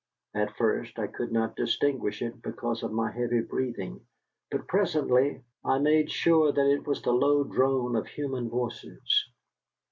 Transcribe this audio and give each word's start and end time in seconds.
At 0.33 0.57
first 0.57 0.97
I 0.97 1.05
could 1.05 1.31
not 1.31 1.55
distinguish 1.55 2.23
it 2.23 2.41
because 2.41 2.81
of 2.81 2.91
my 2.91 3.11
heavy 3.11 3.41
breathing, 3.41 4.03
but 4.49 4.67
presently 4.67 5.43
I 5.63 5.77
made 5.77 6.09
sure 6.09 6.51
that 6.51 6.71
it 6.71 6.87
was 6.87 7.03
the 7.03 7.13
low 7.13 7.43
drone 7.43 7.95
of 7.95 8.07
human 8.07 8.49
voices. 8.49 9.29